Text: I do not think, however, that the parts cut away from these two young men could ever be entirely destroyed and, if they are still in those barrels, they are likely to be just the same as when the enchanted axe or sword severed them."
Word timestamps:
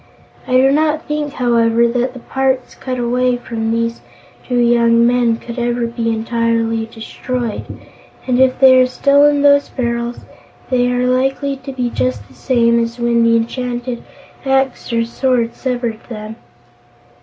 I 0.47 0.53
do 0.53 0.71
not 0.71 1.05
think, 1.07 1.33
however, 1.33 1.87
that 1.87 2.13
the 2.13 2.19
parts 2.21 2.73
cut 2.73 2.97
away 2.97 3.37
from 3.37 3.69
these 3.69 4.01
two 4.47 4.57
young 4.57 5.05
men 5.05 5.37
could 5.37 5.59
ever 5.59 5.85
be 5.85 6.09
entirely 6.09 6.87
destroyed 6.87 7.65
and, 8.25 8.39
if 8.39 8.59
they 8.59 8.79
are 8.81 8.87
still 8.87 9.25
in 9.25 9.43
those 9.43 9.69
barrels, 9.69 10.21
they 10.71 10.91
are 10.91 11.05
likely 11.05 11.55
to 11.57 11.71
be 11.71 11.91
just 11.91 12.27
the 12.27 12.33
same 12.33 12.79
as 12.79 12.97
when 12.97 13.23
the 13.23 13.37
enchanted 13.37 14.01
axe 14.43 14.91
or 14.91 15.05
sword 15.05 15.53
severed 15.53 15.99
them." 16.09 16.37